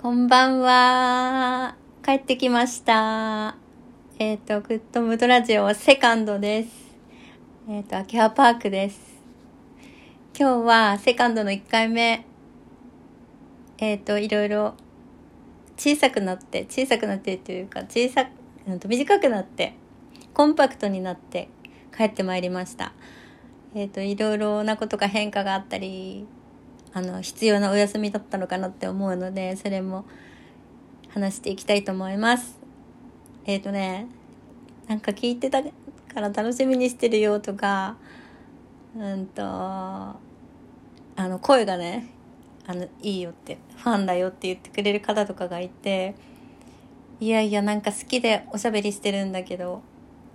[0.00, 1.74] こんばんは。
[2.04, 3.56] 帰ってきました。
[4.20, 6.68] えっ、と、グッドムードラジオセカンドです。
[7.68, 9.00] えっ、と、秋葉パークです。
[10.38, 12.24] 今日はセカンドの1回目。
[13.78, 14.76] えっ、と、いろいろ
[15.76, 18.30] 小さくなって、小さくなってというか、小さく、
[18.86, 19.74] 短くなって、
[20.32, 21.48] コンパクトになって
[21.96, 22.92] 帰ってまいりました。
[23.74, 26.24] えっ、と、いろいろなことが変化があったり、
[26.92, 30.04] あの必要なお休みだったのかなって思うのでそれも
[31.10, 32.58] 話していきたいと思います。
[33.44, 34.06] えっ、ー、とね
[34.86, 35.70] なんか聞いてたか
[36.14, 37.96] ら楽しみにしてるよとか
[38.96, 40.16] うんとあ
[41.16, 42.08] の声がね
[42.66, 46.14] あのいいよってファンだよって言ってくれる方とかがいて
[47.20, 49.82] いやいやなんか好きでおしゃべりしてるんだけど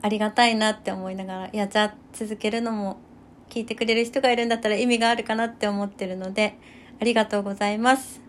[0.01, 2.97] ありがたいなって思いながらいやじゃあ続けるのも
[3.53, 6.57] 聞いてくれる人がいるんだったら意味があるかなって思ってるので、
[6.99, 8.19] ありがとうございます。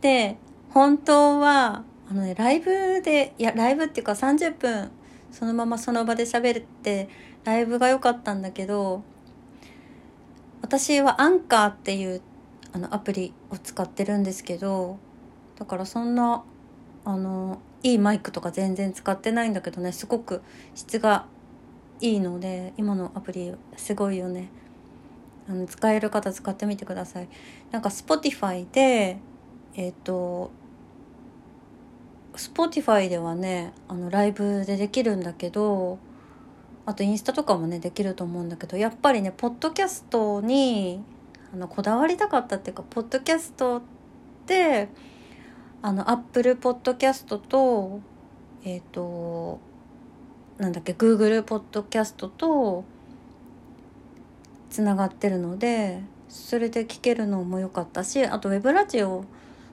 [0.00, 0.36] で、
[0.70, 4.90] 本当は、あのね、ライブで、いや、ライブっていうか30分、
[5.30, 7.08] そのままその場で喋るって、
[7.44, 9.04] ライブが良かったんだけど、
[10.60, 12.20] 私はアンカーっていう
[12.72, 14.98] あのアプリを使ってるんですけど、
[15.56, 16.42] だからそんな、
[17.04, 20.42] あの、いいマイクとか全然使ってないんだけどね、すごく
[20.74, 21.26] 質が
[22.02, 24.50] いいので今のアプリすごいよね。
[25.48, 27.28] あの使える方使ってみてください。
[27.70, 29.18] なんか Spotify で
[29.74, 30.50] えっ、ー、と
[32.34, 35.98] Spotify ではねあのライブでできるんだけど
[36.86, 41.04] あとインスタとかもねできると思うんだけどやっぱりねポッドキャストに
[41.54, 43.82] あのこだわりたかったっていうかポッドキャストっ
[44.46, 44.88] て
[45.82, 48.00] あの Apple ポッドキャストと
[48.64, 49.60] えっ、ー、と
[50.58, 52.84] なんだっけ Google ポッドキャストと
[54.70, 59.24] つながってるのでそれで聞けるのも良かったしあとウェブラジオ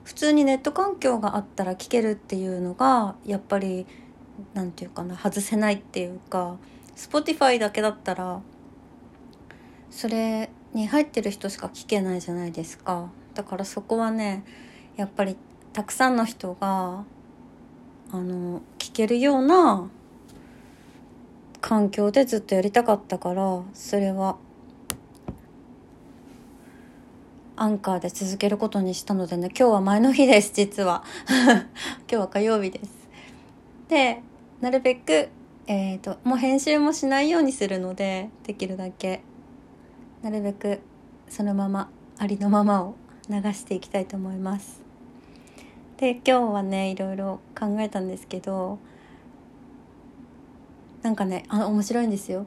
[0.04, 3.86] 普通にネット環境があったら聞けるっていうのがやっぱり
[4.54, 6.56] なんていうかな外せないっていうか
[6.96, 8.40] Spotify だけだったら
[9.90, 13.10] それに入ってる人しか聞けないじゃないですか。
[13.34, 14.44] だからそこはね
[14.96, 15.36] やっぱり
[15.72, 17.04] たくさんの人が
[18.12, 19.88] あの聞けるような
[21.70, 24.38] 環境でずっとやりたかったからそれは
[27.54, 29.50] アンカーで続けることにしたのでね。
[29.56, 31.04] 今日は前の日です実は。
[31.30, 31.62] 今
[32.08, 32.90] 日は火曜日です。
[33.88, 34.20] で
[34.60, 35.28] なるべく
[35.68, 39.22] えっ、ー、ともう編集もしないようにするのでできるだけ。
[40.22, 40.80] なるべく
[41.28, 41.88] そのまま
[42.18, 42.96] ありのままを
[43.28, 44.82] 流していきたいと思います。
[45.98, 48.80] で今日はねいろいろ考えたんですけど
[51.02, 52.46] なんかねあ面白いんですよ。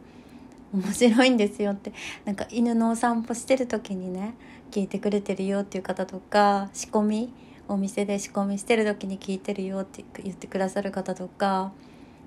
[0.74, 1.94] 面白いんですよって
[2.26, 4.34] なんか犬のお散歩してる時にね
[4.72, 7.34] 聞いてくれてるよっていう方とか仕込み
[7.68, 11.72] お店で仕込みしてる時に聞いてるよって言ってくださる方とか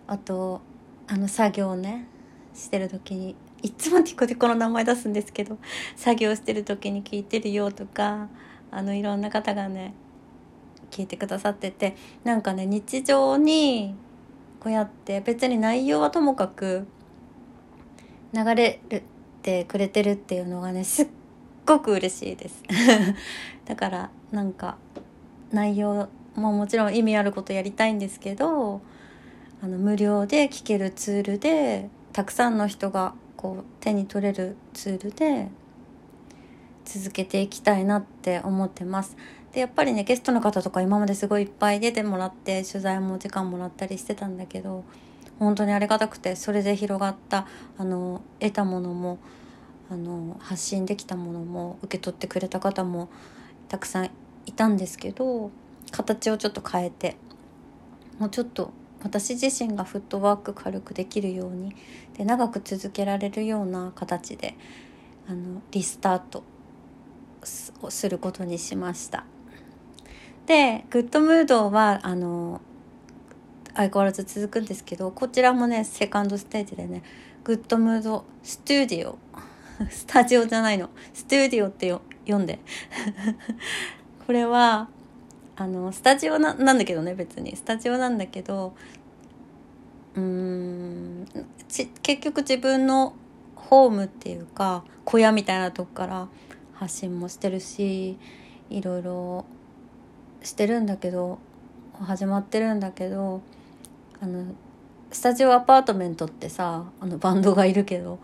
[0.06, 0.60] あと
[1.08, 2.06] あの作業ね
[2.54, 5.58] してる時にいつもティコティコの名前出すんですけど
[5.96, 8.28] 作業してる時に聞いてるよとか
[8.70, 9.94] あのいろんな方がね
[10.90, 13.94] 聞いてくださっててなんかね日常に
[14.66, 16.88] こうやって別に内容はともかく
[18.32, 19.02] 流れるっ
[19.40, 21.06] てくれてるっていうのがねすっ
[21.64, 22.64] ごく嬉しいです。
[23.64, 24.76] だからなんか
[25.52, 28.80] 内容ももちろん意味あることやりたいんですけど
[29.62, 35.46] あの無料で聞けるツールでたくさんの人がこう手に取れるツールで
[36.84, 39.16] 続けていきたいなって思ってます。
[39.56, 44.84] でやっぱりねゲストの方とか今まですごいいっぱい出てもらって取材も時間もらったりしてたんだけど
[45.38, 47.46] 本当にありがたくてそれで広がった
[47.78, 49.18] あの得たものも
[49.90, 53.08] あの発信できたものも受け取ってくれた方も
[53.68, 54.10] たくさん
[54.44, 55.50] いたんですけど
[55.90, 57.16] 形をちょっと変えて
[58.18, 61.74] もうちょっと私自身がフットワーク軽くできるように
[62.18, 64.54] で長く続けられるような形で
[65.26, 66.44] あのリスタート
[67.80, 69.24] をすることにしました。
[70.46, 72.60] でグッドムードはあの
[73.74, 77.02] 相変わらず続くんですけどこちらもねセカンドステージでね
[77.44, 79.18] グッドムードスタジオ。
[79.90, 80.88] スタジオじゃないの。
[81.12, 82.58] スタジオってよ読んで。
[84.26, 84.88] これは
[85.54, 87.54] あのスタジオななんだけどね別に。
[87.54, 88.74] スタジオなんだけど
[90.14, 91.26] うーん
[91.68, 91.90] 結
[92.22, 93.14] 局自分の
[93.54, 96.28] ホームっていうか小屋みたいなとこから
[96.74, 98.18] 発信もしてるし
[98.70, 99.44] いろいろ
[100.46, 101.38] してるんだけど
[101.98, 103.42] 始まってるんだけど
[104.20, 104.44] あの
[105.10, 108.20] スタジオアパートメントってさあのバンドがいるけど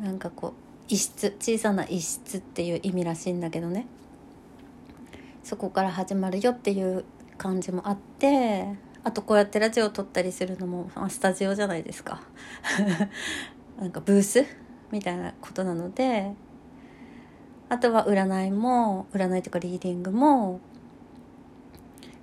[0.00, 0.52] なんかこう
[0.88, 3.86] 一室小さな一室っていう意味らしいんだけどね。
[5.44, 7.04] そこから始まるよっていう
[7.36, 8.68] 感じもあって
[9.02, 12.22] あとこうやってラジオを撮ったりするのも、まあ、スタジオじゃないですか。
[13.78, 14.44] なんかブース
[14.92, 16.32] みたいなことなので
[17.68, 20.60] あとは占いも占いとかリーディングも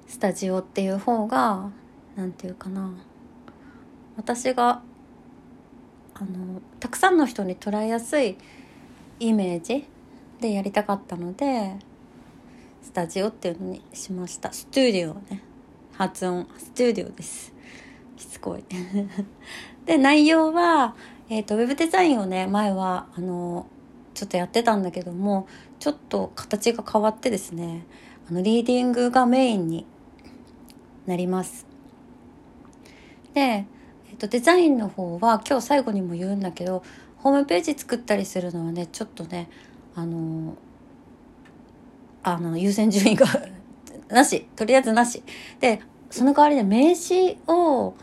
[0.09, 1.69] スタジオっていう方が
[2.15, 2.91] 何て言うかな。
[4.17, 4.81] 私が
[6.15, 8.35] あのたくさんの人に捉えやすい
[9.19, 9.87] イメージ
[10.41, 11.75] でやりたかったので
[12.81, 14.51] スタジオっていうのにしました。
[14.51, 15.43] スタジオね
[15.93, 17.53] 発音スタジオです。
[18.17, 18.63] しつこい。
[19.85, 20.95] で内容は、
[21.29, 23.67] えーと、ウェブデザインをね前はあの
[24.15, 25.47] ちょっとやってたんだけども
[25.77, 27.85] ちょっと形が変わってですね
[28.27, 29.85] あのリーディングがメインに
[31.09, 31.65] なります。
[33.33, 36.83] で、えーと、デザインの方は今日最後にも言うんだけど
[37.17, 39.49] ホームページ作ったりするのはねちょっとね
[39.95, 40.55] あの
[42.21, 43.25] あの優先順位が
[44.09, 44.47] なし。
[44.55, 45.23] とりあえずなし。
[45.59, 47.93] でその代わりで名刺を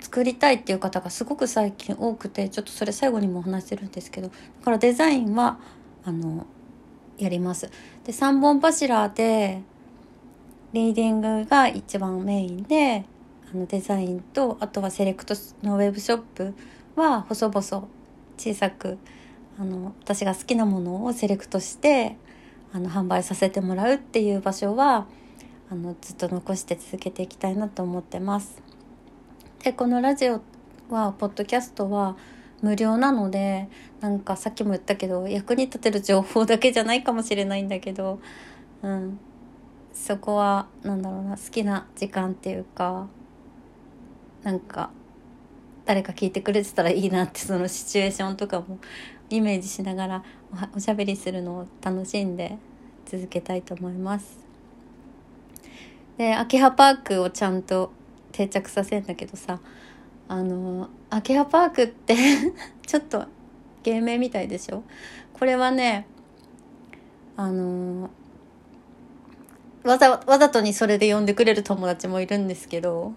[0.00, 5.58] 作りたいっていう方がすごく最近多くてちょっとそれ最後にもお話してるんですけどだからデザインは
[6.04, 6.46] あの
[7.16, 7.70] やります。
[8.04, 9.62] で3本柱で
[10.72, 13.04] リーディングが一番メインで
[13.52, 16.54] あのデザインとあとはセレクトのウェブショップ
[16.96, 17.88] は細々
[18.36, 18.98] 小さく
[19.58, 22.16] あの私が好きなものをセレクトして
[22.72, 25.06] あの販売させてもらうっていう場所は
[25.70, 28.62] あのずっと残して続けていきたいなと思ってます。
[29.62, 30.40] でこのラジオ
[30.90, 32.16] はポッドキャストは
[32.62, 33.68] 無料なので
[34.00, 38.20] なんかさっきも言ったけど役に立てる情報だけじゃないかもしれないんだけど、
[38.82, 39.18] うん、
[39.98, 43.08] そこはなんだろうな好きな時間っていうか
[44.42, 44.90] なんか
[45.84, 48.78] 誰か聞いてくれてたらいいなって そのシチュエーションとかも
[49.28, 50.24] イメージしながら
[50.74, 52.56] おしゃべりするのを楽しんで
[53.06, 54.38] 続けたいと思います。
[56.16, 57.92] で秋葉パークをちゃんと
[58.32, 59.60] 定着させんだけどさ
[60.28, 62.16] あの秋葉パークって
[62.86, 63.24] ちょっと
[63.82, 64.82] 芸名みたいでしょ？
[65.32, 66.06] これはね
[67.36, 68.10] あの
[69.84, 73.12] わざわざとにそれで呼んでくれる友達もいるんですけど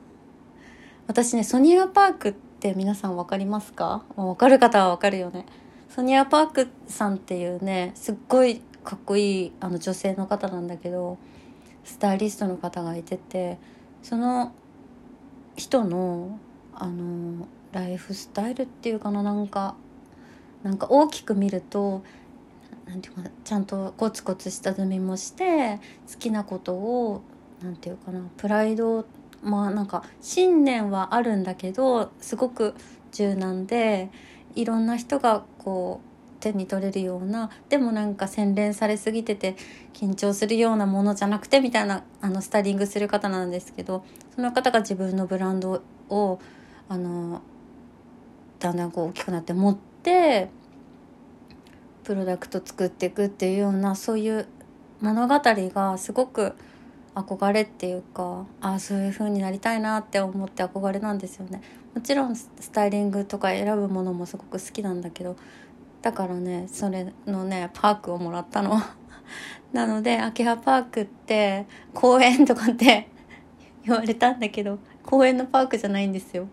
[1.08, 4.04] 私ねソニアパークって皆さん分かりますか？
[4.16, 5.46] 分かる方は分かるよね。
[5.90, 11.18] ソニア・パークさんっていうねすっごいかっこいいあの女性の方なんだけど
[11.84, 13.58] スタイリストの方がいてて
[14.02, 14.54] その
[15.58, 16.40] 人の
[16.74, 19.75] あのライフスタイルっていうかななんか
[20.63, 22.04] なんか大きく見ると
[22.92, 25.80] なんていうかちゃんとコツコツ下積みもして
[26.12, 27.22] 好きなことを
[27.64, 29.06] なんていうかなプライド
[29.42, 32.76] まあなんか信念はあるんだけどすごく
[33.14, 34.10] 柔軟で
[34.56, 39.56] いろんな人がこう手に取れるようなでもなんか洗練されすぎてて
[39.94, 44.04] 緊張するようなものじゃなくてみたいなあのスタイリングする方なんですけど
[44.36, 46.40] その方が自分のブランドを
[46.90, 47.42] あの
[48.60, 50.50] だんだんこう大きくなって持って
[52.03, 54.48] プロダクト作っていくっていうようなそういう
[55.01, 56.53] 物語がすごく
[57.15, 61.62] 憧れっていうかああそういう風になりたいなって思って憧れなんですよね。
[61.94, 65.36] もちろんスタイリングとか選ぶものもすごく好きなんだけど
[66.01, 68.81] だからねそれのねパークをもらったの。
[69.74, 73.10] なので秋葉パークって公園とかって
[73.84, 76.48] 言われたんだけど公園のパークじゃないんですよ。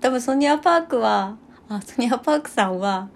[0.00, 1.36] 多分ソニアパークは
[1.68, 3.08] あソニアパークさんは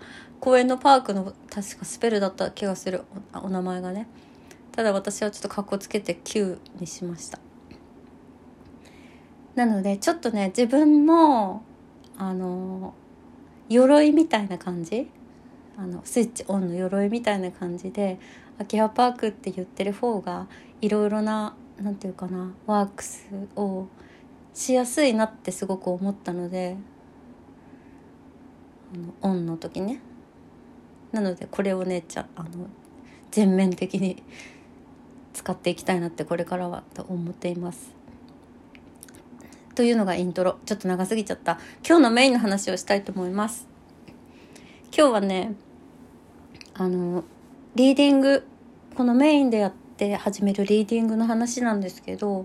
[0.42, 3.04] 公園のパークの確かスペルだった気がする。
[3.32, 4.08] お名前がね。
[4.72, 7.38] ただ私はちょっとかっこつけて Q にしました。
[9.54, 11.62] なのでちょっとね自分の
[12.18, 12.92] あの
[13.68, 15.08] 鎧みたいな感じ。
[15.76, 18.18] あのスイッチオンの鎧みたいな感じで
[18.58, 20.48] 秋葉パークって言ってる方が
[20.80, 23.86] いろいろな何て言うかなワークスを
[24.52, 26.76] しやすいなってすごく思ったので
[28.92, 30.00] あのオンの時ね。
[31.12, 32.50] なのでこれをねちゃあの
[33.30, 34.22] 全面的に
[35.32, 37.94] 使っていきたいなってこれからはと思っています。
[39.74, 40.58] というのがイントロ。
[40.66, 41.58] ちょっと長すぎちゃった。
[41.86, 43.66] 今日のメインの話をしたいと思います。
[44.94, 45.54] 今日はね
[46.74, 47.24] あの
[47.74, 48.46] リーディング
[48.94, 52.44] このメインでやって始めるリーディングの話なんですけど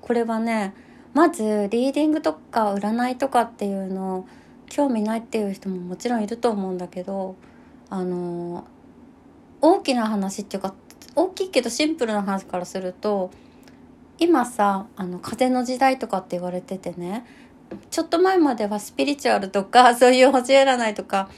[0.00, 0.74] これはね
[1.14, 4.26] まずリーディングとか占いとかっていうの
[4.68, 7.36] 興味ないっていう人ももちろんいると思うんだけど
[7.90, 8.66] あの
[9.60, 10.74] 大きな話っていうか
[11.14, 13.30] 大きいけどシンプルな話からすると
[14.18, 17.24] 今さあの風の時代とかって言われててね
[17.90, 21.28] ちょっと前まではスピリチュアルとか そういう星占いとか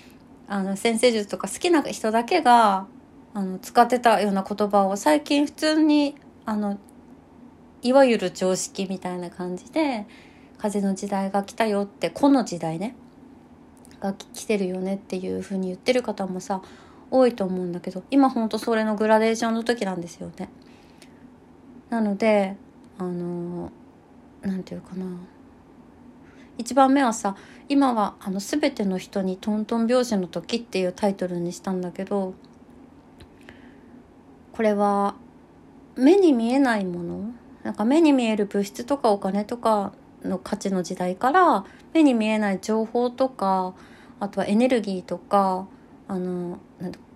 [0.48, 2.86] あの先生術とか好きな人だけが
[3.32, 6.78] あの使ってたような言葉を最近普通にあの
[7.82, 10.06] いわゆる常識みたいな感じで
[10.58, 12.96] 風の時代が来たよってこの時代ね
[14.00, 16.62] が来てるよねっていう風に言ってる方もさ
[17.10, 20.48] 多いと思うんだけど今ほんとそれのグラデーションの時なんですよね。
[21.90, 22.56] なので
[22.98, 23.72] あの
[24.42, 25.06] 何て言うかな
[26.58, 27.36] 1番目はさ
[27.68, 32.34] 今はあの全ての人にトントン拍子の時っていうタイトルにしたんだけど
[34.52, 35.14] これは
[35.96, 39.92] 目に見えないものなんか目に見える物質とかお金とか
[40.24, 43.74] の価値の時代から目に見えない情報とか
[44.18, 45.66] あとはエネルギーとか
[46.08, 46.58] あの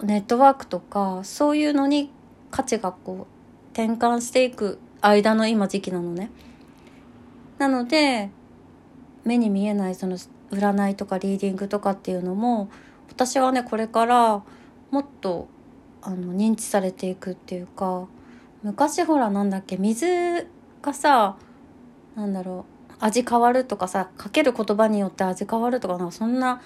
[0.02, 2.11] ネットワークとかそういうのに
[2.50, 6.30] 価値がこう転換していく間の今時期なのね。
[7.58, 8.30] なので
[9.25, 10.16] 目に見えないその
[10.50, 12.70] 占いとかリーディングとかっていうのも
[13.08, 14.42] 私はねこれから
[14.90, 15.49] もっと
[16.02, 18.06] あの認知されていくっていうか
[18.62, 20.46] 昔ほらなんだっけ水
[20.82, 21.37] がさ
[22.16, 22.74] なんだろう
[23.04, 26.62] 味変わるとかさかける言葉によって味変わるとかなんかそんな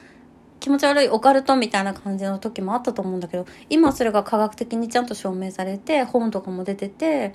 [0.61, 7.35] 気持ち悪いオカルトみたいな感じの時もあったと思うんだけど今それが科学的にちゃんと証明されて本とかも出てて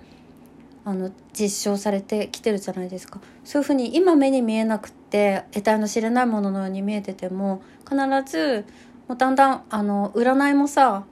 [0.85, 3.19] あの実証されてきてるじゃないですか。
[3.43, 8.65] そういうふうに今目に見えなくって得体の知れないもののように見えてても必ず
[9.09, 11.03] もうだんだんあの占いもさ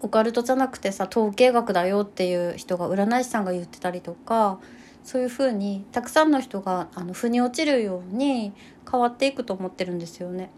[0.00, 4.58] オカルトじゃなくてさ統計学だよっていう人が占い師さんが言ってたりとか
[5.02, 8.52] そういうふうにたくさんの人があの腑に落ちるように
[8.90, 10.50] 変わっていくと思ってるんですよね。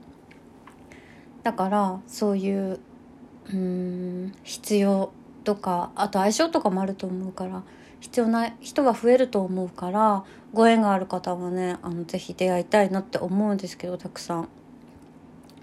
[1.43, 2.81] だからそういう
[3.53, 5.13] うん必要
[5.45, 7.63] とかあと相性とかもあると思うから
[8.01, 14.49] 必要な人は増えると思うからご縁がある方はねあのぜひ出会いたいなって思うんですけどたくさん。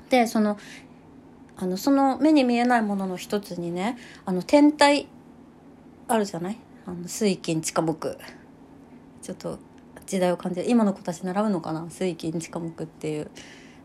[0.09, 0.57] でその
[1.55, 5.07] あのその目に見えないものの一つにねあの天体
[6.07, 6.57] あるじゃない？
[6.85, 8.17] あの水金地下木
[9.21, 9.59] ちょっと
[10.05, 10.69] 時代を感じる。
[10.69, 11.89] 今の子たち習うのかな？
[11.89, 13.29] 水金地下木っていう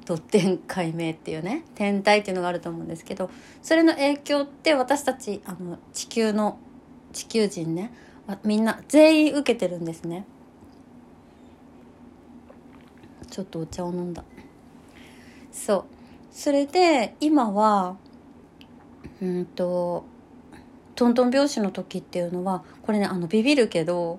[0.06, 1.64] ドッテン解明っていうね。
[1.74, 3.30] 天体っていうのがあると思うんですけど
[3.62, 6.58] それの影響って私たちあの地球の
[7.12, 7.92] 地球人ね。
[8.42, 10.24] みんな全員受けてるんですね。
[13.30, 14.24] ちょっとお茶を飲んだ。
[15.52, 15.84] そう。
[16.30, 17.96] それで今は
[19.20, 20.04] うんと
[20.94, 24.18] トントン拍子の時っていうのはこれねあのビビるけど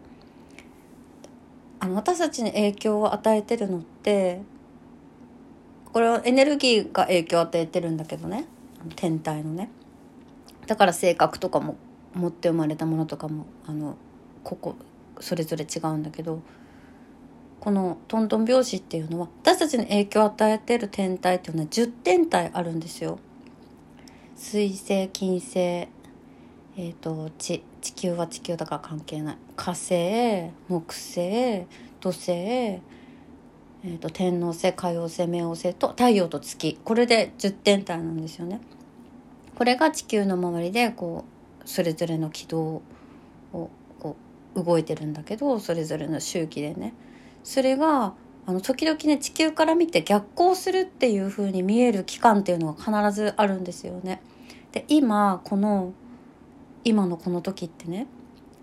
[1.79, 4.41] あの私たちに影響を与えてるのって
[5.91, 8.46] これはエネルギーが影響を与えてるんだけどね
[8.96, 9.70] 天体のね
[10.67, 11.77] だから性格とかも
[12.13, 13.98] 持って生まれたものとかもあの
[14.44, 14.75] ここ
[15.20, 16.41] それぞれ違うんだけど
[17.60, 23.17] このトントン拍子っていうのは私たちに影響を与えてる天体っていうのは10天体あるんですよ。
[24.36, 25.88] 水星金星
[26.77, 31.65] え、ー、と地地球は地球だから関係ない火星木星
[32.00, 32.82] 土星
[33.88, 38.60] えーと、天王星海王星冥王星と太陽と月これで10天体なんですよね。
[39.55, 41.24] これが地球の周りでこ
[41.63, 42.82] うそれぞれの軌道
[43.53, 44.15] をこ
[44.55, 46.94] う動いてるんだけどそれぞれの周期でね
[47.44, 48.15] それが
[48.48, 54.20] あの時々ね地球から見て逆行するっていう風に見える期間っていうのが必ずあるんですよね。
[54.72, 55.94] で今この
[56.85, 58.07] 今のこの時ってね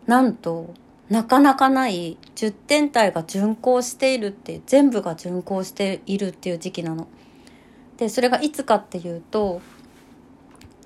[0.06, 0.72] なんと
[1.10, 7.06] なかなかない10天体が巡行しているって全部が巡行しているっていう時期なの。
[7.98, 9.60] でそれがいつかっていうと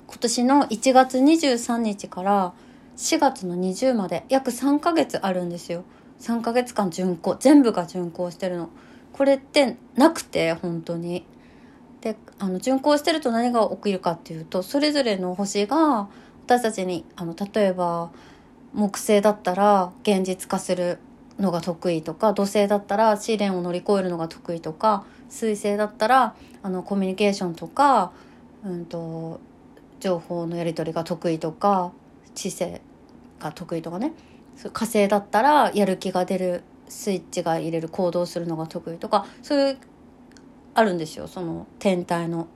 [0.09, 2.53] 今年の1月23日から
[2.97, 5.85] 4月の20まで約3ヶ月あるんですよ。
[6.21, 8.71] 3ヶ月間巡行全部が巡行してるの。
[9.13, 11.25] これってなくて本当に。
[12.01, 16.09] であの巡行してると何が起きるかっていうとそれぞれの星が
[16.47, 18.11] 私たちにあの例えば
[18.73, 21.01] 木星だったら現実化する
[21.41, 28.13] のが得意とか土星だったら試練を乗り越えるのが得意とか水星だったらあのコミュニケーションとか、
[28.65, 29.41] うんと、
[29.99, 31.91] 情報のやり取りが得意とか
[32.37, 32.81] 知性
[33.41, 34.13] が得意とかね
[34.73, 39.79] 火星だったらやる気が出るスイッチが入れる行動するのが得意とかそういう
[40.75, 42.47] あるんですよその天体の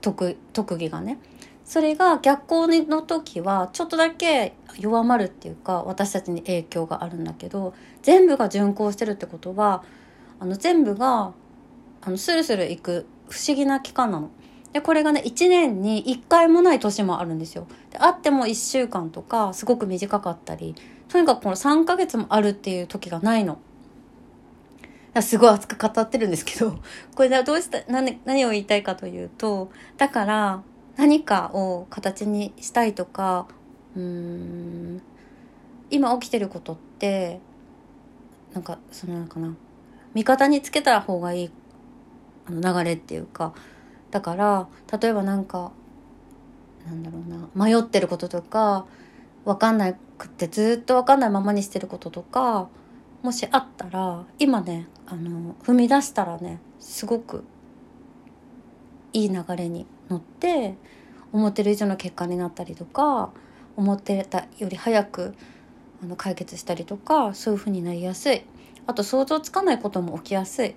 [0.00, 1.18] 特技がね。
[1.64, 9.84] それが逆光の時はちょっとだけ弱まるっていうか私たちに影響があるんだけど全部が巡行してるってことは
[10.40, 11.32] あの全部が
[12.00, 14.30] あのスルスルいく不思議な期間なの。
[14.72, 17.66] でこれがね1年に1回もない年もあるんですよ。
[17.90, 20.74] であっても1週間とかすごく短かったり
[21.08, 23.58] とにかくこの3ヶ月もあるっていう時がないの。
[25.20, 26.78] すごい熱く語ってるんですけど
[27.14, 30.62] これどうした何何を言いたいかというとだから
[30.96, 33.46] 何かを形にしたいとか
[33.96, 35.02] うん
[35.90, 37.40] 今起きてることって
[38.54, 39.54] なんかそのなんかな
[40.14, 41.50] 味方につけた方がいい
[42.46, 43.54] あの流れっていうか
[44.10, 44.68] だから
[45.00, 45.72] 例えばなんか
[46.86, 48.86] なんだろうな迷ってることとか
[49.44, 52.68] 分かんなくってずっと分かんないままにしてることとか
[53.22, 57.44] もしあったら今ねあの踏み出したらねすごく
[59.12, 60.74] いい流れに乗って
[61.32, 63.30] 思ってる以上の結果になったりとか
[63.76, 65.34] 思ってたより早く
[66.02, 68.42] あの解決したりとかそういう風になりやすい。
[68.86, 70.74] あと想像つかないことも起きやすい。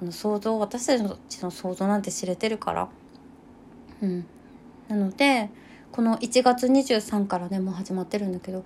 [0.00, 1.02] あの想像私たち
[1.42, 2.88] の想像なんて知れてるから。
[4.02, 4.26] うん。
[4.88, 5.50] なので
[5.92, 8.64] この1月23からねもう始まってるんだけど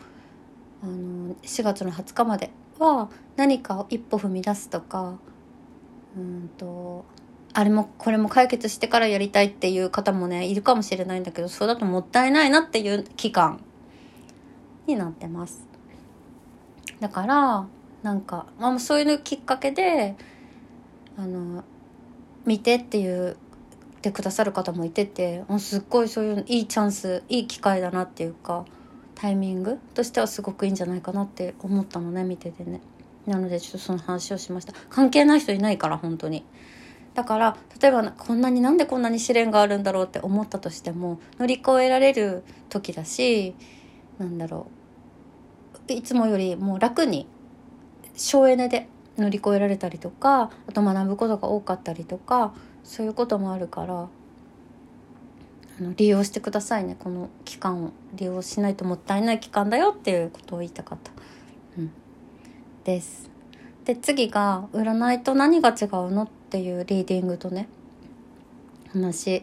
[0.82, 5.18] あの4月の20日までは何かを一歩踏み出すとか
[6.16, 7.04] うんと
[7.54, 13.60] あれもこれも解決してからやりたいっていう方もねいるかもしれないんだけどそうだともったいないなっていう期間
[14.86, 15.64] になってます。
[17.00, 17.66] だから
[18.02, 20.16] なんか、まあ、そういうきっかけで
[21.16, 21.64] あの
[22.44, 23.36] 見てっていう
[24.02, 28.66] てくださる方もいててすっごいそういういいチャンスいい機会だなっていうか
[29.14, 32.80] タイミングとしてはすごくいいんじゃないかなって思ったのね見ててね。
[33.26, 34.74] なのでちょっとその話をしました。
[34.90, 36.44] 関係ない人いないから本当に。
[37.14, 43.54] だから例えばこんなになんでこんなに試練があるんだろうって思ったとしても乗り越えられる時だし
[44.18, 44.66] なんだろ
[45.88, 47.28] ういつもよりもう楽に
[48.16, 52.52] 省エネで乗り越えられたりとかあと学ぶことが多かったりとか
[52.82, 54.08] そういうこともあるから
[55.76, 61.10] あの利用してくださいねこの期間を利用しないともったいない期間だよっていうことを言いたかった。
[61.76, 61.90] うん、
[62.84, 63.28] です。
[63.84, 67.66] で次が占いと何が違うのってていうリーディングとね
[68.92, 69.42] 話。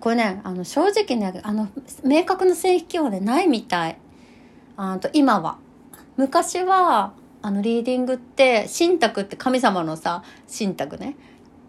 [0.00, 1.68] これねあの正直ねあの
[2.02, 3.98] 明確な線引きはねないみたい。
[4.78, 5.58] あと今は。
[6.16, 11.14] 昔はあのリーディングって信託って神様のさ信託ね。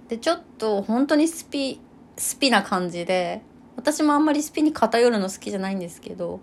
[0.08, 1.82] でちょっと本当にスピ
[2.16, 3.42] スピな感じで
[3.76, 6.40] 私もあんまりスピに偏るの好きじゃないんですけど、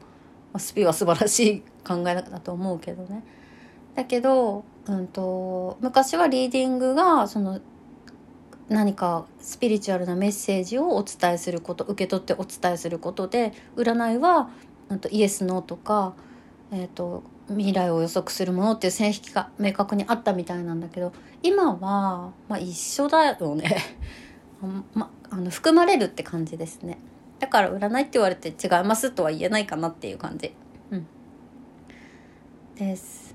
[0.59, 3.25] スピは素晴らしい考えだと思うけどね。
[3.95, 7.61] だけど、うんと、昔はリーディングがその
[8.69, 14.51] 何かスピリチュアルなメッセージをお伝えすること受け取ってお伝えすることで占いは
[15.01, 16.15] とイエス・ノーとか、
[16.73, 23.77] えーと未来を予測するものっていう線引きが明確にあったみたいなんだけど今は、まあ、一緒だよね。
[24.95, 26.99] ま、あの含まれるって感じですね。
[27.39, 30.55] だから占いって言われて違いますとは言えないかなっていう感じ。
[30.91, 31.07] うん。
[32.77, 33.35] です。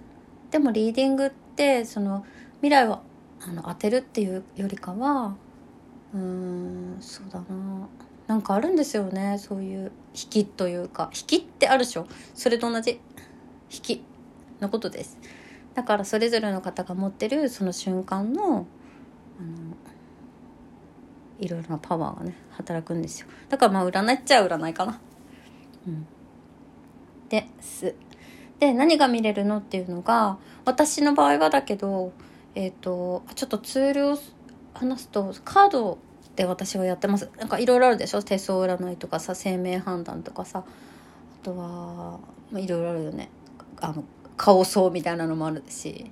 [0.50, 2.26] でもリーディングってその
[2.62, 3.02] 未来を
[3.41, 5.36] あの当てるっていうよりかは
[6.13, 7.88] うーんそうだな。
[8.28, 11.10] なんかあるんですよねそういう引きというか。
[11.13, 12.08] 引きってあるでしょ。
[12.34, 12.99] それと同じ。
[13.71, 14.04] 引き
[14.60, 15.17] のことです。
[15.73, 18.65] だからそれぞれの方が持ってるその瞬間のあの
[21.39, 23.28] いろいろなパワーがね働くんですよ。
[23.47, 24.99] だからまあ占いっちゃ占いかな。
[25.88, 26.06] うん。
[27.30, 27.95] です。
[28.60, 32.12] で何が見れるのっていうのが私の場合はだけど
[32.56, 34.18] えっ、ー、とちょっとツールを
[34.74, 35.98] 話すとカード
[36.36, 37.30] で私はやってます。
[37.38, 38.22] なんかいろいろあるでしょ？
[38.22, 40.64] 手相占いとかさ生命判断とかさ。
[41.42, 42.20] あとは、
[42.54, 43.30] いろいろあるよね。
[43.80, 44.04] あの
[44.38, 46.12] 顔相みたいなのもあるし。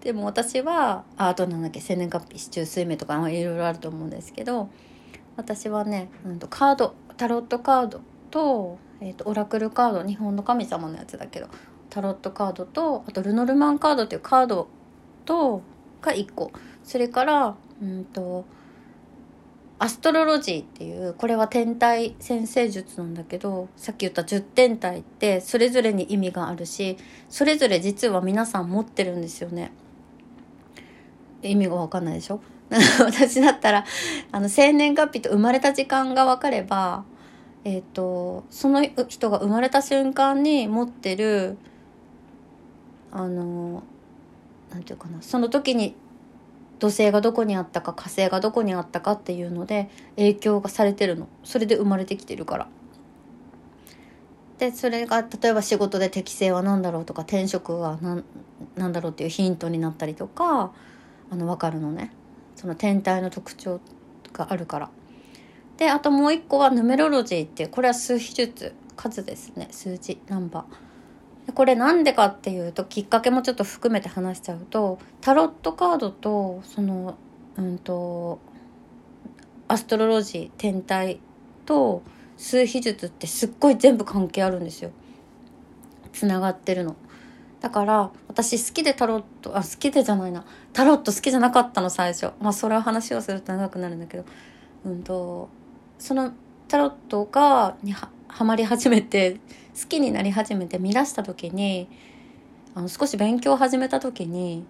[0.00, 4.68] でも私はあとなんだっけ生年月日市中水明とかいろいろあると思うんですけど。
[5.36, 11.48] 私はね、うん、とカードタロットカードと,、えーと、オラクルカード日本の神様のやつだけど。
[11.88, 14.68] タロットカードとあとルノルマンカードっていうカード
[15.24, 15.62] と
[16.00, 16.52] が1個。
[16.84, 18.44] それからうんと
[19.78, 26.96] アストロロジーっていうこれは天体先生術なんだけどさっき言った10天体ってそれぞれに意味があるし
[27.28, 29.72] それぞれ実は皆さん持ってるんですよね。
[31.42, 32.40] 意味が分かんないでしょ？
[33.00, 33.84] 私だったら
[34.30, 37.04] あの生年月日と生まれた時間が分かれば
[37.64, 41.58] えっ、ー、とその人が生まれた瞬間に持ってる
[43.10, 43.82] あの
[44.72, 45.94] なんていうかなその時に
[46.78, 51.28] 土星がどこにあったか火星がどこにあったかっていうので影響がされてるの。
[51.44, 52.68] それで生まれてきてるから。
[54.58, 58.24] でそれが例えば仕事で適性は何だろうとか転職は何
[58.74, 60.72] 何だろうっていうヒントになったりとか
[61.30, 62.10] あの分かるのね。
[62.56, 63.80] その天体の特徴
[64.32, 64.90] があるから。
[65.76, 69.68] であともう一個はヌメロロジーっていうこれは数比術数ですね。
[69.70, 70.91] 数字ナンバー。
[71.54, 77.16] これなんでかっていうときっかけもちょっと含めて話しちゃうとタロットカードとその
[77.56, 78.38] うんと
[79.68, 81.20] アストロロジー天体
[81.66, 82.02] と
[82.36, 84.90] 数秘術ってすっごい全部関係あるんですよ。
[86.12, 86.96] つながってるの。
[87.60, 94.24] だから私好きでタロットあ好きでじゃないなタロット好きじゃなかったの最初まあそれは話をすると長くなるんだけど
[94.84, 95.48] うんと
[95.96, 96.32] その
[96.66, 98.10] タロットがには
[98.44, 99.38] まり始めて
[99.80, 101.88] 好きになり始めて見出した時に
[102.74, 104.64] あの少し勉強を始めた時に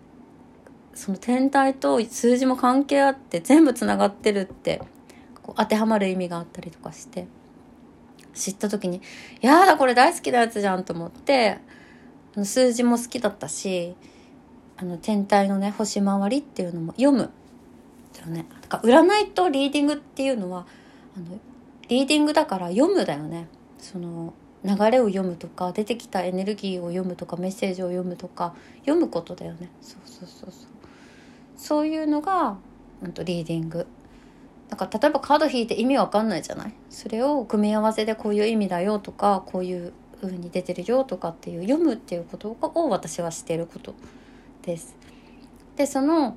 [0.94, 4.82] その天体と数字も関係あって全部つながってるって
[5.42, 7.26] こう当てはまる意味があったりとかして
[8.34, 9.00] 知った時に
[9.40, 11.58] 「やだこれ大好きなやつじゃん」と思って
[12.44, 13.94] 数字も好きだったし
[14.76, 17.30] あの天体のね星回りっていうのも読む。
[18.12, 20.66] だよね、だから占いとリーディングっていうのは
[21.16, 21.38] あの
[21.88, 24.34] リーディングだから読むだよねその
[24.64, 29.70] 流れを読むとか出てきたエネルギーを読むとかメッセージを読むとか読むことだよね。
[29.80, 30.68] そうそうそうそう。
[31.56, 32.56] そういうのが、
[33.02, 33.86] うんと、リーディング。
[34.68, 36.72] だから例えばカード引いて意味わかんないじゃない？
[36.88, 43.94] それを組み合わせでこういう意味だよとかこういう風に出てるよとかっていう読むっていうことを私はしてること
[44.62, 44.96] です。
[45.76, 46.36] でその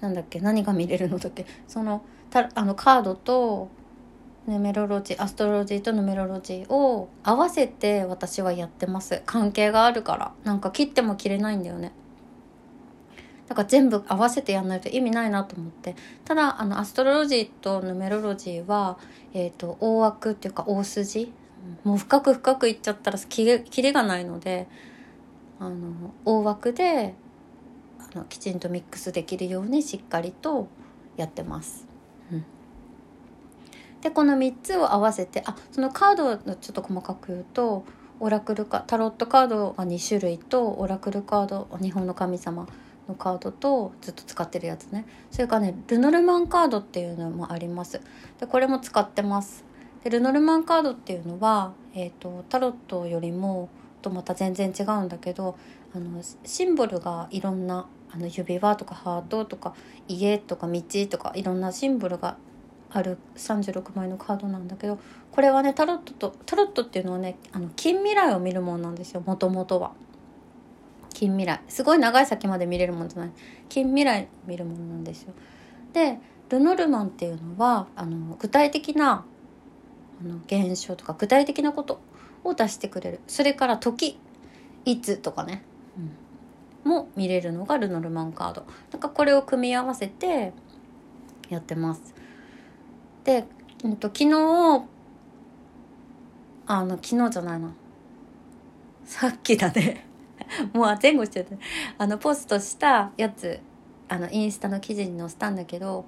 [0.00, 0.38] なんだっけ？
[0.38, 1.44] 何が見れるのだっけ？
[1.66, 3.68] そのたあのカードと
[4.46, 9.22] ヌメロロジーアストロロジーとヌメロロジーを合わせて私はやってます。
[9.26, 10.32] 関係があるから。
[10.44, 11.92] なんか切っても切れないんだよね。
[13.48, 15.96] だから全部合わせてやんないと意味ないなと思って。
[16.24, 18.98] ただあのアストロロジーとヌメロロジーは、
[19.34, 21.32] えーと、大枠っていうか大筋。
[21.82, 24.68] もう深く深くいっちゃったらキレキレがないので
[25.58, 27.14] あの大枠で
[27.98, 30.68] あのきちんとミックスできるようにしっかりと
[31.16, 31.85] やってます。
[34.06, 37.84] でこの3つを合わせてあそのカードをちょっと細かく言うと
[38.20, 42.68] オラクルカタロットカードが2種類とオラクルカード日本の神様
[43.08, 45.06] のカードとずっと使ってるやつね。
[45.32, 48.00] それからねルノルマンカードっていうのもあります。
[48.38, 49.64] でこれも使ってます。
[50.04, 53.68] でルノルマンカードっていうのは、えーと、タロットよりも
[54.02, 55.58] とまた全然違うんだけど
[55.92, 59.74] あのシンボルがいろんなあの指輪とかハートとか
[60.06, 62.36] 家とか道とかいろんなシンボルが
[62.90, 64.98] ある36枚のカードなんだけど
[65.32, 69.92] これはねタロットとタロットっていうのはねあの近未来を見るものなんですよもともとは。
[71.16, 71.60] 近未来。
[71.66, 73.30] すごい長い先まで見れるもんじゃない。
[73.70, 75.32] 近未来見るものなんですよ。
[75.94, 76.18] で
[76.50, 79.24] ルノルマンっていうのはあの具体的な
[80.20, 82.00] あの現象とか具体的なこと
[82.44, 83.20] を出してくれる。
[83.26, 84.18] それから時
[84.84, 85.62] いつとかね、
[86.84, 88.64] うん、も見れるのがルノルマンカード。
[88.92, 90.52] なんかこれを組み合わせて
[91.48, 92.15] やってます。
[93.26, 93.44] で、
[93.84, 94.86] えっと、昨日
[96.68, 97.74] あの昨日じゃないな。
[99.04, 100.06] さっきだね。
[100.72, 101.58] もう前後しちゃって
[101.98, 103.58] あのポストしたやつ
[104.08, 106.04] あのインスタの記事に載せたんだけど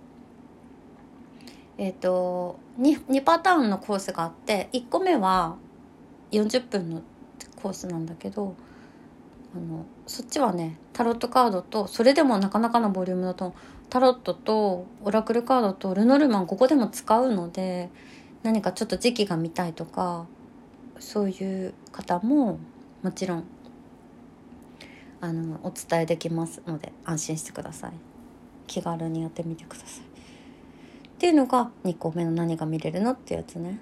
[1.76, 5.56] えっ、と 2, 2パターンのコースがあって1個目は
[6.30, 7.02] 40分の
[7.56, 8.54] コースなんだけど
[9.54, 13.54] あのそっちはねタロットカードとそれでもなかなかのボリュームだと
[13.88, 17.90] タロットとオラクルカードとルノルマンここでも使うので
[18.42, 20.26] 何かちょっと時期が見たいとか
[20.98, 22.58] そういう方も
[23.02, 23.44] もちろん
[25.20, 27.92] あのお伝えできますので安心してください。
[28.66, 30.04] 気軽にやってみてください。
[31.08, 33.80] っていうのが2個目の何が見れるのってやつね。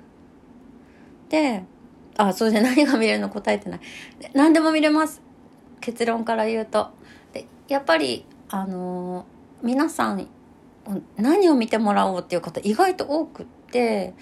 [1.29, 1.65] で
[2.17, 3.81] あそうで何が見れるの答えてない。
[4.33, 5.26] 何でも見れます。
[5.87, 6.91] 結論から言うと。
[7.33, 10.29] でやっぱりあのー皆さん
[11.17, 14.15] 何を見てもらおうっていう方意外と多くって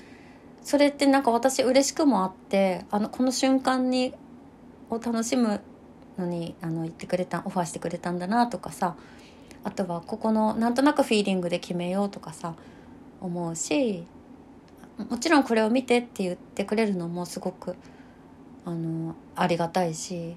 [0.63, 4.15] それってなんか私嬉しくもあってあのこの瞬間に
[4.91, 5.61] を楽しむ
[6.17, 8.97] のにあの言ってくれたオファーしてくれたんだなとかさ
[9.65, 12.55] あとはここのなんとなくフィーリングで決めようとかさ
[13.21, 14.07] 思うし
[15.11, 17.75] もちろんこれを見てって言ってくれるのもすごく
[18.65, 20.37] あのありがたいし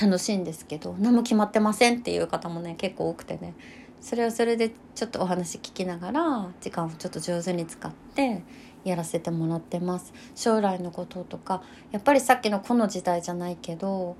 [0.00, 3.54] 楽しいんですけど何も決まってませんっていう方もね結構多くてね。
[4.00, 8.42] それはそれでちょっとお話聞きながら時間をちょっと上手に使って
[8.84, 10.12] やらせてもらってます。
[10.34, 14.16] 将来のこととかやっぱりさっきのこの時代じゃないけど、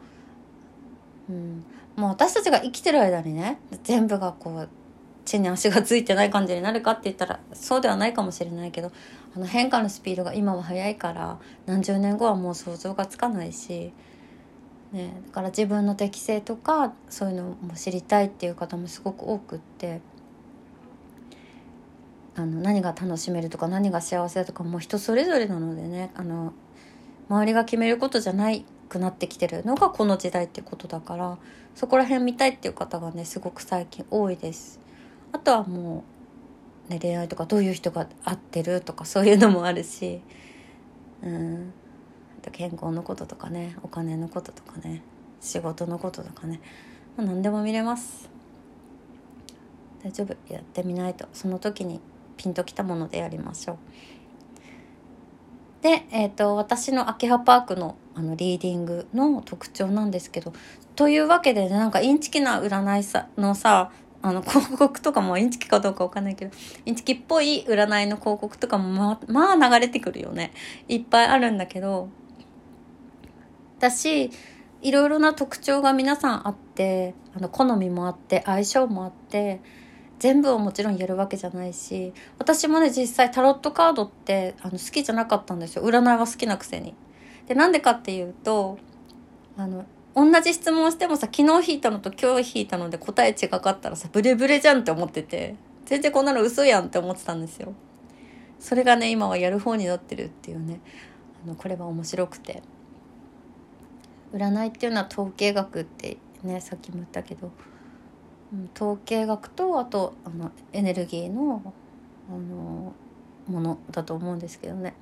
[1.29, 4.69] うん、もう私たちが生きてる間にね全部がこう
[5.25, 8.93] 地に足がついてない感じになるかって言ったらそうではないかもしれないけど
[9.35, 13.93] あの変化のスピードが今は速いから何十年後はもう想像がつかないし
[14.97, 20.01] ね、だから自分の適性とかそういうのも知りたいっていう方もすごく多くって
[22.35, 26.55] あの何が楽しめるとか何が幸せだとかもう人それぞれなのでねあの
[27.29, 31.37] 周りが決めることじゃないくなってきてるのがこの時代ってことだから
[31.75, 34.81] そこら辺見たいっていう方がねすごく最近多いです。
[35.33, 36.05] あとはも
[36.89, 40.23] う、ね、恋愛とかどういう人が合ってるとかそういうのもあるし、
[41.23, 41.75] うん、
[42.47, 45.03] と健康のこととかねお金のこととかね
[45.41, 46.61] 仕事のこととかね、
[47.17, 48.29] まあ、何でも見れます。
[50.03, 50.37] 大丈夫。
[50.53, 51.27] やってみないと。
[51.33, 52.01] その時に
[52.37, 53.77] ピンときたものでやりましょう。
[55.83, 60.55] で、えーと、私の秋葉パークのあのリーディングの特徴なんですけど
[60.95, 66.57] というわけで、ね、なんかインチキな占いさのさあの広告とかもインチキかどうかわかんないけど
[66.87, 70.53] インチキっぽい占いの広告とかもままあ流れてくるよね。
[70.89, 72.09] いっぱいあるんだけど
[73.79, 74.31] 私
[74.83, 79.61] いろいろな特徴が皆さんあってあの好みもあって相性もあって
[80.19, 86.95] 全部をもちろんやるわけじゃないし私もね実際タロットカードってあの好きじゃなかったんですよ占いは好きなくせに。
[87.47, 88.79] でなんでかっていうと
[89.57, 89.85] あの
[90.15, 97.75] 同じ質問してもさ昨日引いたのと今日引いたので答え違かったらさブレブレじゃんって思ってて全然こんなの嘘やんって思ってたんですよ。
[98.59, 100.81] それがね今はやる方になってるっていうね
[101.45, 102.63] あのこれは面白くて
[104.37, 107.51] 占いっていうのは統計学ってねさっきも言ったけど。
[108.75, 111.75] 統計学とあとあのエネルギーの
[112.29, 112.95] あの
[113.49, 114.95] ものだと思うんですけどね。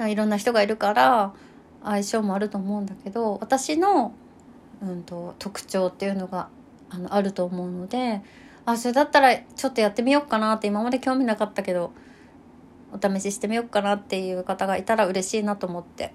[0.00, 1.32] いろんな人がいるから
[1.82, 4.12] 相性もあると思うんだけど私の、
[4.80, 6.48] うんと、特徴っていうのが
[6.88, 8.22] あのあると思うので
[8.64, 11.90] あそれだったらちょっとやってみようかなって今まで興味なかったけど
[12.92, 16.14] お試ししてみようかなっていう方がいたら嬉しいなと思って。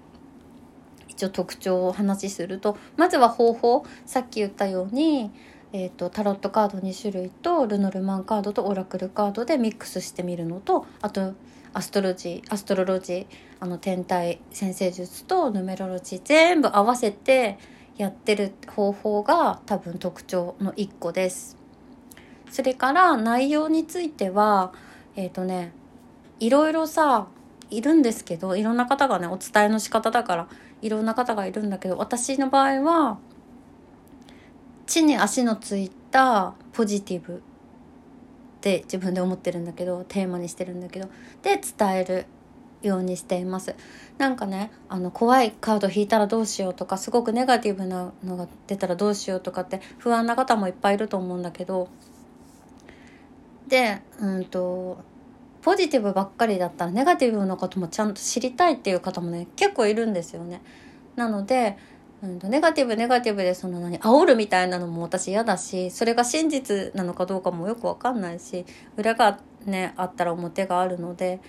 [1.16, 5.30] 一応特徴をお話しするとまずは方法さっき言ったように、
[5.72, 11.34] えーと、タロットカード2種類とルノルマンカードとオラクルカードでミックスしてみるのとあと
[11.72, 13.26] アストロジーアストロロジー
[13.60, 17.58] あの天体占星術とヌメロロジー全部合わせて
[17.96, 21.56] やってる方法が多分特徴の1個です。
[22.50, 24.72] それから内容については
[25.16, 25.72] えっ、ー、とね
[26.38, 27.26] いろいろさ
[27.70, 30.48] いるんですけどいろんな方がねお伝えの仕方だから
[30.84, 33.18] いろんな方がいるんだけど私の場合は
[34.86, 37.40] 地に足のついたポジティブっ
[38.60, 41.08] て自分で思ってるんだけどテーマにしてるんだけど
[41.42, 42.26] で伝える
[42.82, 43.74] ようにしています。
[44.18, 51.88] なんかねあの怖いカード引いたらどうしようとかすごくネガティブなのが出たらどうしようとかって不安な方もいっぱいいると思うんだけど
[53.68, 54.98] でうんと
[55.64, 60.60] ポジティブばっかりだったらネガティブのこともちゃんと知りたいっていう方もね結構いるんですよね。
[61.16, 61.78] なので、
[62.22, 68.66] うん、ネガティブネガティブでその何煽るみたいなのも私嫌だしそれが真実なのかどうかもよくわかんないし
[68.98, 71.40] 裏がねあったら表があるので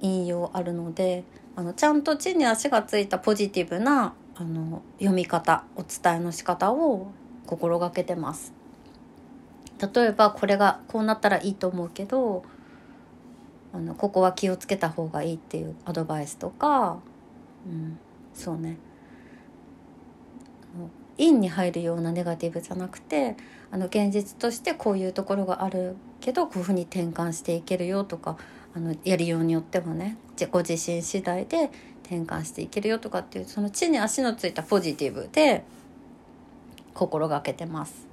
[0.00, 1.24] 引用あるので
[1.56, 7.08] あのちゃんと地に足がついたポジティブなあの読み方お伝えの仕方を
[7.44, 8.54] 心がけてます。
[9.94, 12.44] 例えばこれがこうなったらいいと思うけど
[13.72, 16.98] あのここは気をつけた方がいいっていうアドバイスとか、
[17.66, 17.98] うん、
[18.34, 18.78] そうね
[21.20, 23.36] 陰に入るようなネガティブじゃなくて
[23.70, 28.36] あの現実としてこういうところがあるけどこういうふうに転換していけるよとか
[28.74, 30.16] あのやりようによってはね
[30.50, 31.70] ご自身次第で
[32.04, 35.64] 転換していけるよとかっていうその地に足のついたポジティブで
[36.94, 38.08] 心がけてます。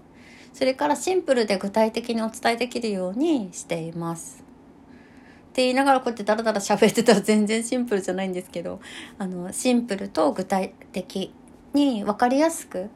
[0.54, 4.47] それからシンプルで具体的にお伝えできるようにしています。
[5.58, 8.80] って言いながらこうやってダラダラ喋ってたら全然シンプルじゃないんですけど
[9.17, 11.34] あのシンプルと具体的
[11.74, 12.91] に分かりやすく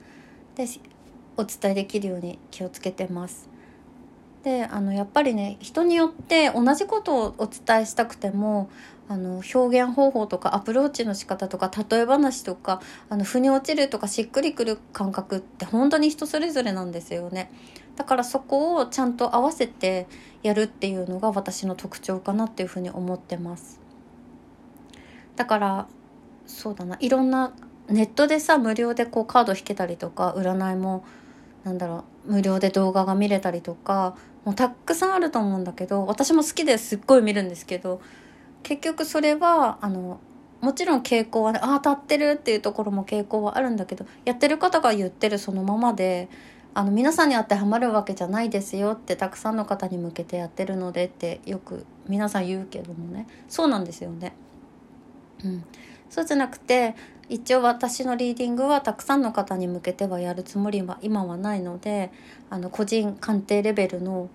[0.54, 0.68] で
[1.38, 3.50] お伝えできるように気をつけてます。
[4.44, 8.70] であのやっぱりね人によって同じことをお伝えしたくても
[9.10, 17.52] あの表現方法とかアプローチの仕方とか例え話とかあの腑に落ちるとかしっくりくる感覚って本当に人それぞれなんですよね。
[17.96, 20.08] だからそこをちゃんと合わせて
[20.44, 23.80] やるっていうのが私の特徴かなっていうふうに思ってます。
[25.36, 25.88] だから
[26.46, 26.98] そうだな。
[27.00, 27.54] いろんな
[27.88, 31.04] ネットでさ無料でこうカード引けたりとか占いも
[31.64, 38.02] なんだろう無料で動画が見れたりとかもうたくさんあると思うんだけど私も好きですっごい見るんですけど
[38.64, 40.20] 結局それはあの
[40.62, 46.30] もちろん傾向はねああ当たってるっていうところも傾向はあるんだけどやってる方が言ってるそのままで
[46.74, 54.34] あの皆さんに当てはまるわけじゃないですよってたくさんの方に向けてやってるのでってよく皆さん言うけどもねそうなんですよね。
[55.44, 55.66] うん、
[56.10, 56.96] そうじゃなくて
[57.28, 62.12] 一応私のリーディングはたくさんの方に向けてはやるつもりは今はないので
[62.50, 64.30] あの個人鑑定レベルの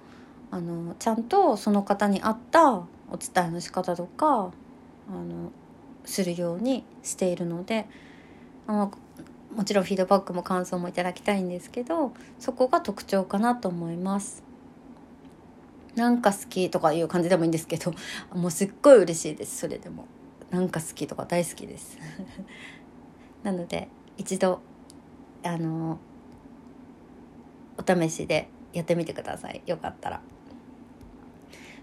[0.51, 2.87] あのちゃんとその方に合ったお
[3.18, 5.53] 伝えの仕方とかあの
[6.05, 7.87] するようにしているので
[8.66, 8.92] あの
[9.56, 14.44] もちろんフィードバックも感想もいただきたいんですけどそこが特徴かなと思います。
[15.94, 17.94] なんか好きとかいう感じでもいいんですけど
[18.36, 20.04] もうすっごい嬉しいですそれでも。
[20.50, 21.98] なんか好きとか大好きです。
[23.42, 23.88] なので
[24.18, 24.60] 一度
[25.42, 25.98] あの
[27.78, 29.62] お試しでやってみてください。
[29.64, 30.20] よかったら。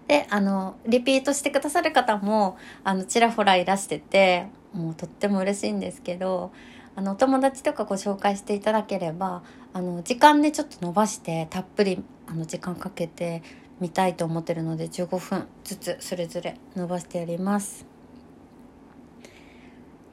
[0.06, 6.52] であのリピートしてくださる方もあのちらほらいらしててもうとっても嬉しいんですけど
[6.96, 13.42] あのお友達とかご紹介していただければあの時間でちょっと伸ばしてたっぷりあの時間かけて
[13.80, 17.84] 見たいと思ってるので15分ずつそれぞれ伸ばしてやります。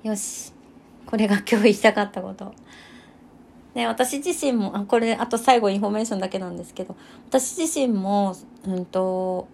[0.04, 0.52] よし。
[1.06, 2.54] これが今日言いたかったこと。
[3.76, 6.98] ね、私自身もあこれあと最後インフォメーションだけなんですけど
[7.30, 9.48] 私自身も、うんと、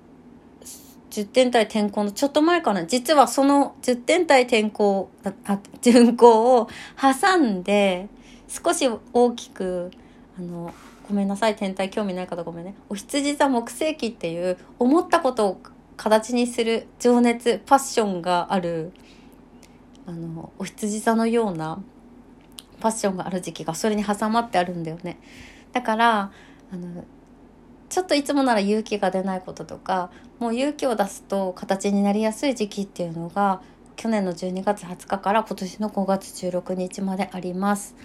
[1.17, 2.85] 10点体転校のちょっと前かな。
[2.85, 5.09] 実はその10点体転校
[5.45, 6.69] あ巡校を
[7.01, 8.07] 挟んで
[8.47, 9.89] 少し大きく
[10.37, 10.71] あの
[11.07, 11.55] ごめんなさい。
[11.55, 12.75] 天体興味ない方ごめんね。
[12.89, 15.61] お羊座木星期っていう思ったことを
[15.95, 18.91] 形にする情熱パッションがある
[20.05, 21.81] あのお羊座のような
[22.79, 25.17] パッションがある時期がそれに挟まってあるんだよね。
[25.73, 26.31] だから
[26.71, 27.05] あの
[27.89, 33.61] ちょっといつもなら勇気が出ないこととかもう勇気を出すと形になりやすい時期っていうのが
[33.95, 37.95] 去年の12月20日から今年の5月16日まであります。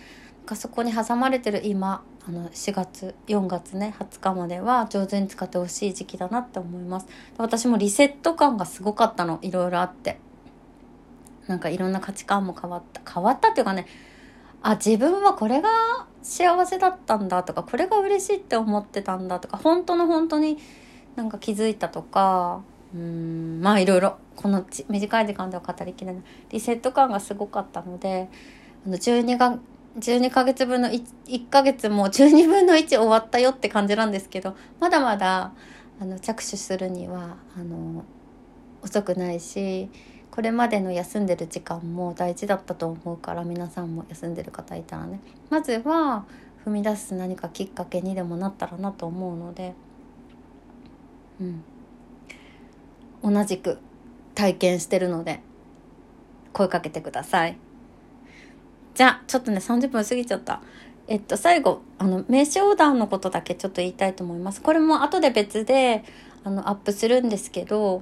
[0.54, 7.06] そこに挟まれてる今あの4月4月ね20日までは上手に使ってほしい時期だなって思います。
[7.36, 9.38] 私もリセット感がすごかったの。
[9.42, 10.18] いろいろあって。
[11.46, 13.02] なんかいろんな価値観も変わった。
[13.12, 13.86] 変わったっていうかね
[14.62, 15.68] あ自分はこれが
[16.22, 20.58] 幸せだったんだとかこれが嬉しいって思ってたんだとか本当の本当に
[21.16, 22.62] なんか気づいたとか
[22.94, 26.22] うんまあいろいろこの短い時間では語りきれない。
[26.50, 28.28] リセット感がすごかったので
[28.86, 29.58] あの12が
[29.98, 35.52] 12ヶ月分の 1, 1ヶ月も12分の1終わったよって感じなんですけどまだまだ
[36.00, 38.04] あの着手するにはあの
[38.82, 39.90] 遅くないし
[40.32, 45.20] これまでの休んでる時間も大事だったと思うから皆さんも休んでる方いたらね。
[45.50, 46.24] まずは
[46.64, 49.74] 踏み出す何かきっかけにでもなったらなと思うので。
[51.40, 51.62] うん。
[53.22, 53.78] 同じく
[54.34, 55.40] 体験してるので
[56.52, 57.58] 声かけてください。
[58.94, 60.62] じゃあちょっとね30分過ぎちゃった。
[61.08, 64.62] えっと最後あの名刺オーダーのことだけちょっと言いたいと思います。
[64.62, 66.04] これも後で別で
[66.42, 68.00] あのアップするんですけど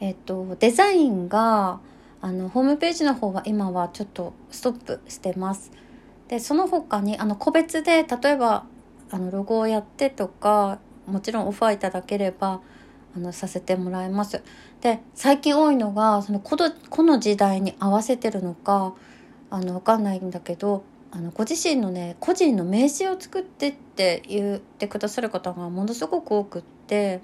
[0.00, 1.80] えっと、デザインが
[2.20, 5.70] あのホームページの方は今はちょっとストップしてます。
[6.28, 8.64] でその他にあの個別で例えば
[9.10, 12.62] あのロゴをやってとかもちろんオファーいただければ
[13.14, 14.42] あのさせてもらいます。
[14.80, 18.94] で最近多いのがそのこのこの時代に合わせてるのか
[19.50, 27.20] あの分かんないんだけどあのご自身のね個人の名刺を作ってって言ってくださる方がものすごく多くって。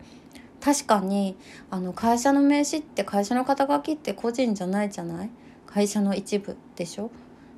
[0.60, 1.36] 確かに
[1.70, 5.30] あの会社の名刺って会社の肩書きって個人じゃないじゃない？
[5.66, 7.10] 会社の一部でしょ？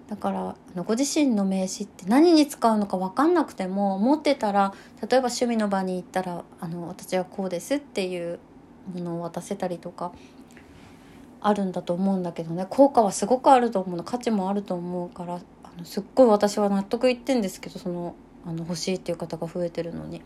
[0.08, 8.38] だからあのご自身の名刺って何に使うのか分かんなくても持ってたら例えば趣味の場に行ったらあの私はこうですっていう
[8.94, 10.12] ものを渡せたりとか
[11.40, 12.66] あるんだと思うんだけどね。
[12.68, 14.04] 効果はすごくあると思うの。
[14.04, 15.40] 価値もあると思うからあ
[15.78, 20.22] のすっごい私は納得いってんですけどそのあの欲しいっていう方が増えてるのに。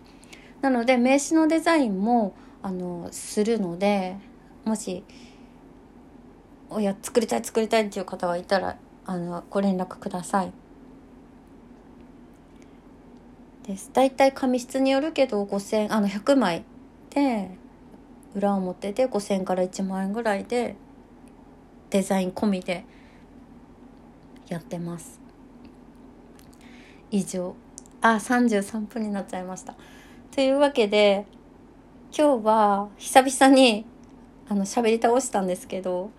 [0.62, 2.35] なので名刺のデザインも
[2.66, 4.16] あのするので
[4.64, 5.05] もし
[6.68, 10.52] おや作りたい作りたいっていう方がいたらあのご連絡ください。
[13.62, 16.64] です大体紙質によるけど5,000あの100枚
[17.11, 17.57] で
[18.35, 20.74] 裏表で5,000から1万円ぐらいで
[21.90, 22.85] デザイン込みで
[24.48, 25.20] やってます。
[27.12, 27.55] 以上
[28.00, 29.76] あ33分になっちゃいました。
[30.33, 31.26] というわけで
[32.14, 33.85] 今日は久々に
[34.49, 36.11] あの喋り倒したんですけど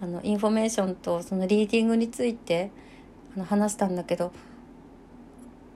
[0.00, 2.70] あのインフォメーションとそのリーディングについて
[3.36, 4.32] あの話したんだけど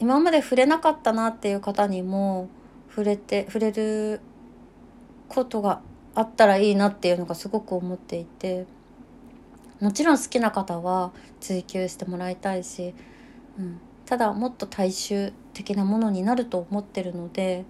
[0.00, 2.48] 今まで触れなかったなっていう方にも
[2.88, 4.20] 触れて触れる
[5.28, 5.82] ことが
[6.14, 8.66] あったらいいなっていうのがすごく思っていて
[9.80, 12.94] もちろん好きな方は追求してもらいたいし、
[13.58, 17.64] うん、ただもっと大衆的なものになると思ってるので。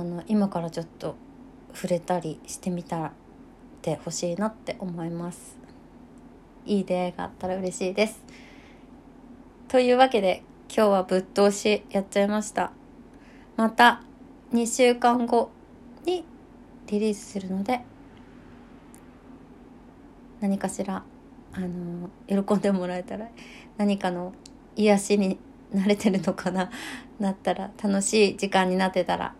[0.00, 1.14] あの今からちょっと
[1.74, 3.12] 触れたりしてみたらっ
[3.82, 5.58] てほしいなって思います。
[6.64, 8.22] いい出会いがあったら嬉しいです。
[9.68, 10.42] というわけで
[10.74, 12.72] 今日はぶっ通しやっちゃいました。
[13.58, 14.02] また
[14.54, 15.50] 2週間後
[16.06, 16.24] に
[16.86, 17.82] リリースするので
[20.40, 21.04] 何かしら
[21.52, 23.28] あの喜んでもらえたら
[23.76, 24.32] 何かの
[24.76, 25.38] 癒しに
[25.74, 26.70] 慣れてるのかな
[27.18, 29.34] なったら楽しい時間になってたら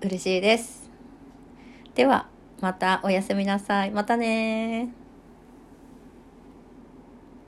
[0.00, 0.90] 嬉しいです。
[1.94, 2.28] では
[2.60, 5.07] またおやすみなさいまたね